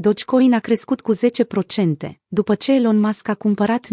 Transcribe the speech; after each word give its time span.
Dogecoin 0.00 0.52
a 0.52 0.60
crescut 0.60 1.00
cu 1.00 1.14
10%, 1.14 1.18
după 2.28 2.54
ce 2.54 2.72
Elon 2.72 2.98
Musk 2.98 3.28
a 3.28 3.34
cumpărat 3.34 3.88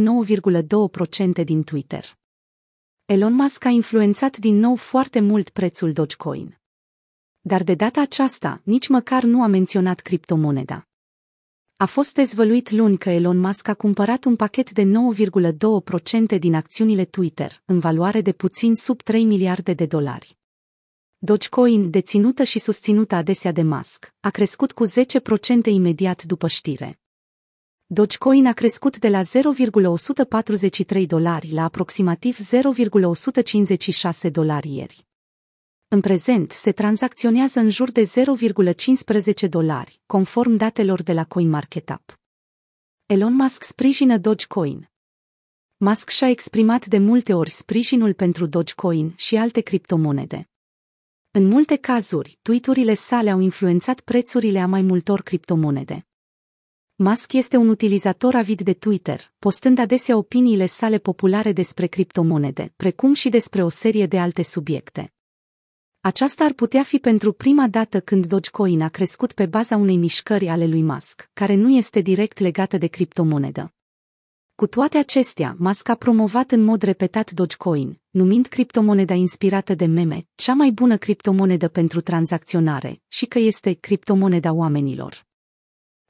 9,2% 1.38 1.44
din 1.44 1.64
Twitter. 1.64 2.18
Elon 3.06 3.34
Musk 3.34 3.66
a 3.66 3.70
influențat 3.70 4.38
din 4.38 4.56
nou 4.56 4.76
foarte 4.76 5.20
mult 5.20 5.50
prețul 5.50 5.94
Dogecoin. 5.94 6.58
Dar 7.42 7.64
de 7.64 7.74
data 7.74 8.02
aceasta, 8.02 8.62
nici 8.64 8.88
măcar 8.88 9.24
nu 9.24 9.44
a 9.44 9.48
menționat 9.48 10.00
criptomoneda. 10.00 10.88
A 11.78 11.86
fost 11.86 12.14
dezvăluit 12.14 12.72
luni 12.72 12.98
că 12.98 13.10
Elon 13.10 13.38
Musk 13.38 13.68
a 13.68 13.74
cumpărat 13.74 14.24
un 14.24 14.36
pachet 14.36 14.72
de 14.72 14.84
9,2% 16.36 16.40
din 16.40 16.54
acțiunile 16.54 17.06
Twitter, 17.06 17.62
în 17.66 17.80
valoare 17.80 18.22
de 18.22 18.32
puțin 18.32 18.76
sub 18.76 19.02
3 19.02 19.24
miliarde 19.24 19.74
de 19.74 19.86
dolari. 19.86 20.38
Dogecoin, 21.18 21.90
deținută 21.90 22.44
și 22.44 22.60
susținută 22.60 23.16
adesea 23.16 23.52
de 23.52 23.62
Musk, 23.62 24.14
a 24.20 24.30
crescut 24.30 24.72
cu 24.72 24.88
10% 24.88 24.92
imediat 25.64 26.24
după 26.24 26.48
știre. 26.48 27.00
Dogecoin 27.86 28.46
a 28.46 28.54
crescut 28.54 28.98
de 28.98 29.10
la 29.10 29.22
0,143 29.22 31.06
dolari 31.06 31.52
la 31.52 31.64
aproximativ 31.64 32.38
0,156 32.38 34.30
dolari 34.30 34.76
ieri. 34.76 35.08
În 35.88 36.02
prezent 36.02 36.52
se 36.52 36.72
tranzacționează 36.72 37.60
în 37.60 37.70
jur 37.70 37.92
de 37.92 38.04
0,15 38.04 39.50
dolari, 39.50 40.02
conform 40.06 40.56
datelor 40.56 41.04
de 41.04 41.14
la 41.14 41.26
CoinMarketUp. 41.26 42.20
Elon 43.06 43.34
Musk 43.34 43.64
sprijină 43.64 44.18
Dogecoin. 44.18 44.90
Musk 45.78 46.10
și-a 46.10 46.30
exprimat 46.30 46.86
de 46.86 46.98
multe 46.98 47.34
ori 47.34 47.50
sprijinul 47.50 48.14
pentru 48.14 48.46
Dogecoin 48.46 49.14
și 49.16 49.36
alte 49.36 49.62
criptomonede. 49.62 50.50
În 51.38 51.48
multe 51.48 51.76
cazuri, 51.76 52.40
tweeturile 52.42 52.94
sale 52.94 53.30
au 53.30 53.40
influențat 53.40 54.00
prețurile 54.00 54.60
a 54.60 54.68
mai 54.68 54.82
multor 54.82 55.22
criptomonede. 55.22 56.08
Musk 56.96 57.34
este 57.34 57.58
un 57.58 57.70
utilizator 57.70 58.36
avid 58.36 58.62
de 58.62 58.74
Twitter, 58.74 59.34
postând 59.40 59.78
adesea 59.78 60.18
opiniile 60.18 60.66
sale 60.66 60.98
populare 60.98 61.52
despre 61.52 61.88
criptomonede, 61.88 62.74
precum 62.76 63.14
și 63.14 63.30
despre 63.30 63.64
o 63.64 63.70
serie 63.70 64.06
de 64.06 64.20
alte 64.20 64.44
subiecte. 64.44 65.14
Aceasta 66.00 66.44
ar 66.44 66.54
putea 66.54 66.84
fi 66.84 67.00
pentru 67.00 67.34
prima 67.34 67.68
dată 67.68 68.00
când 68.00 68.26
Dogecoin 68.26 68.82
a 68.82 68.90
crescut 68.90 69.34
pe 69.34 69.46
baza 69.46 69.76
unei 69.76 69.98
mișcări 69.98 70.48
ale 70.48 70.66
lui 70.66 70.84
Musk, 70.84 71.30
care 71.34 71.56
nu 71.56 71.70
este 71.70 72.00
direct 72.00 72.40
legată 72.40 72.78
de 72.78 72.88
criptomonedă. 72.88 73.74
Cu 74.56 74.68
toate 74.68 74.98
acestea, 74.98 75.56
Musk 75.60 75.90
a 75.90 75.96
promovat 75.96 76.52
în 76.52 76.64
mod 76.64 76.82
repetat 76.82 77.32
Dogecoin, 77.32 78.02
numind 78.10 78.48
criptomoneda 78.48 79.14
inspirată 79.14 79.74
de 79.74 79.86
meme 79.86 80.28
cea 80.36 80.54
mai 80.54 80.72
bună 80.72 80.98
criptomonedă 80.98 81.68
pentru 81.68 82.02
tranzacționare 82.02 83.02
și 83.08 83.26
că 83.26 83.40
este 83.40 83.74
criptomoneda 83.74 84.54
oamenilor. 84.54 85.26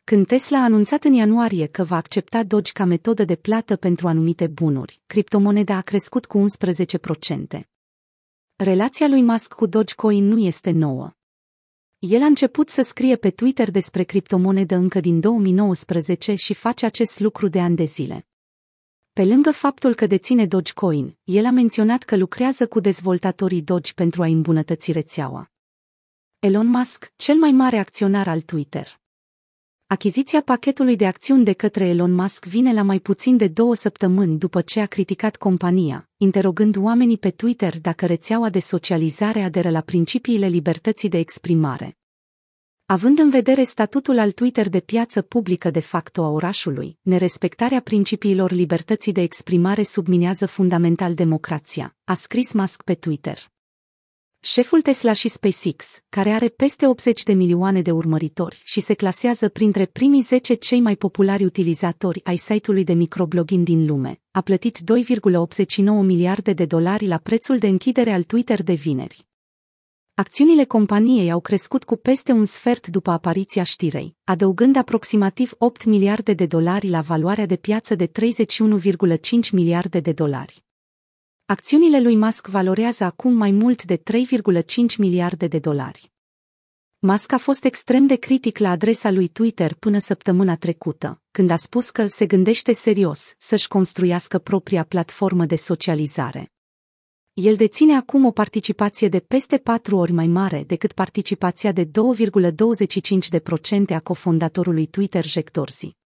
Când 0.03 0.27
Tesla 0.27 0.57
a 0.57 0.63
anunțat 0.63 1.03
în 1.03 1.13
ianuarie 1.13 1.65
că 1.65 1.83
va 1.83 1.95
accepta 1.95 2.43
Doge 2.43 2.71
ca 2.71 2.85
metodă 2.85 3.23
de 3.23 3.35
plată 3.35 3.75
pentru 3.75 4.07
anumite 4.07 4.47
bunuri, 4.47 5.01
criptomoneda 5.05 5.75
a 5.75 5.81
crescut 5.81 6.25
cu 6.25 6.45
11%. 7.57 7.61
Relația 8.55 9.07
lui 9.07 9.21
Musk 9.21 9.53
cu 9.53 9.65
Dogecoin 9.65 10.27
nu 10.27 10.39
este 10.39 10.71
nouă. 10.71 11.11
El 11.99 12.21
a 12.21 12.25
început 12.25 12.69
să 12.69 12.81
scrie 12.81 13.15
pe 13.15 13.29
Twitter 13.29 13.71
despre 13.71 14.03
criptomonedă 14.03 14.75
încă 14.75 14.99
din 14.99 15.19
2019 15.19 16.35
și 16.35 16.53
face 16.53 16.85
acest 16.85 17.19
lucru 17.19 17.47
de 17.47 17.59
ani 17.59 17.75
de 17.75 17.83
zile. 17.83 18.27
Pe 19.15 19.23
lângă 19.23 19.51
faptul 19.51 19.93
că 19.93 20.07
deține 20.07 20.45
Dogecoin, 20.45 21.17
el 21.23 21.45
a 21.45 21.51
menționat 21.51 22.03
că 22.03 22.17
lucrează 22.17 22.67
cu 22.67 22.79
dezvoltatorii 22.79 23.61
Doge 23.61 23.91
pentru 23.93 24.21
a 24.21 24.25
îmbunătăți 24.25 24.91
rețeaua. 24.91 25.51
Elon 26.39 26.67
Musk, 26.67 27.11
cel 27.15 27.35
mai 27.35 27.51
mare 27.51 27.77
acționar 27.77 28.27
al 28.27 28.41
Twitter. 28.41 28.99
Achiziția 29.87 30.41
pachetului 30.41 30.95
de 30.95 31.07
acțiuni 31.07 31.43
de 31.43 31.53
către 31.53 31.87
Elon 31.87 32.11
Musk 32.11 32.45
vine 32.45 32.73
la 32.73 32.81
mai 32.81 32.99
puțin 32.99 33.37
de 33.37 33.47
două 33.47 33.75
săptămâni 33.75 34.37
după 34.37 34.61
ce 34.61 34.79
a 34.79 34.85
criticat 34.85 35.35
compania, 35.35 36.09
interogând 36.17 36.77
oamenii 36.77 37.17
pe 37.17 37.31
Twitter 37.31 37.79
dacă 37.81 38.05
rețeaua 38.05 38.49
de 38.49 38.59
socializare 38.59 39.41
aderă 39.41 39.69
la 39.69 39.81
principiile 39.81 40.47
libertății 40.47 41.09
de 41.09 41.17
exprimare. 41.17 41.97
Având 42.87 43.19
în 43.19 43.29
vedere 43.29 43.63
statutul 43.63 44.19
al 44.19 44.31
Twitter 44.31 44.69
de 44.69 44.79
piață 44.79 45.21
publică 45.21 45.69
de 45.69 45.79
facto 45.79 46.23
a 46.23 46.29
orașului, 46.29 46.97
nerespectarea 47.01 47.79
principiilor 47.79 48.51
libertății 48.51 49.11
de 49.11 49.21
exprimare 49.21 49.83
subminează 49.83 50.45
fundamental 50.45 51.13
democrația, 51.13 51.95
a 52.03 52.13
scris 52.13 52.51
Musk 52.51 52.83
pe 52.83 52.93
Twitter. 52.93 53.51
Șeful 54.39 54.81
Tesla 54.81 55.13
și 55.13 55.27
SpaceX, 55.27 55.99
care 56.09 56.29
are 56.29 56.47
peste 56.47 56.87
80 56.87 57.23
de 57.23 57.33
milioane 57.33 57.81
de 57.81 57.91
urmăritori 57.91 58.61
și 58.63 58.79
se 58.79 58.93
clasează 58.93 59.49
printre 59.49 59.85
primii 59.85 60.21
10 60.21 60.53
cei 60.53 60.79
mai 60.79 60.95
populari 60.95 61.45
utilizatori 61.45 62.21
ai 62.23 62.37
site-ului 62.37 62.83
de 62.83 62.93
microblogging 62.93 63.65
din 63.65 63.85
lume, 63.85 64.21
a 64.31 64.41
plătit 64.41 64.77
2,89 64.77 65.75
miliarde 65.83 66.53
de 66.53 66.65
dolari 66.65 67.07
la 67.07 67.17
prețul 67.17 67.57
de 67.57 67.67
închidere 67.67 68.11
al 68.11 68.23
Twitter 68.23 68.63
de 68.63 68.73
vineri. 68.73 69.25
Acțiunile 70.17 70.65
companiei 70.65 71.31
au 71.31 71.39
crescut 71.39 71.83
cu 71.83 71.95
peste 71.95 72.31
un 72.31 72.45
sfert 72.45 72.87
după 72.87 73.11
apariția 73.11 73.63
știrei, 73.63 74.15
adăugând 74.23 74.75
aproximativ 74.75 75.53
8 75.57 75.85
miliarde 75.85 76.33
de 76.33 76.45
dolari 76.45 76.89
la 76.89 77.01
valoarea 77.01 77.45
de 77.45 77.55
piață 77.55 77.95
de 77.95 78.07
31,5 78.07 78.11
miliarde 79.51 79.99
de 79.99 80.11
dolari. 80.11 80.63
Acțiunile 81.45 82.01
lui 82.01 82.15
Musk 82.15 82.47
valorează 82.47 83.03
acum 83.03 83.33
mai 83.33 83.51
mult 83.51 83.83
de 83.83 83.97
3,5 83.97 84.03
miliarde 84.97 85.47
de 85.47 85.59
dolari. 85.59 86.11
Musk 86.99 87.31
a 87.31 87.37
fost 87.37 87.63
extrem 87.63 88.05
de 88.05 88.15
critic 88.15 88.57
la 88.57 88.69
adresa 88.69 89.11
lui 89.11 89.27
Twitter 89.27 89.73
până 89.73 89.97
săptămâna 89.97 90.55
trecută, 90.55 91.21
când 91.31 91.49
a 91.49 91.55
spus 91.55 91.89
că 91.89 92.07
se 92.07 92.25
gândește 92.25 92.71
serios 92.71 93.33
să-și 93.37 93.67
construiască 93.67 94.37
propria 94.37 94.83
platformă 94.83 95.45
de 95.45 95.55
socializare. 95.55 96.54
El 97.41 97.55
deține 97.55 97.95
acum 97.95 98.25
o 98.25 98.31
participație 98.31 99.07
de 99.07 99.19
peste 99.19 99.57
patru 99.57 99.97
ori 99.97 100.11
mai 100.11 100.27
mare 100.27 100.63
decât 100.67 100.91
participația 100.91 101.71
de 101.71 101.85
2,25% 101.85 101.91
a 103.95 103.99
cofondatorului 103.99 104.85
Twitter 104.85 105.25
Jack 105.25 105.51
Dorsey. 105.51 105.97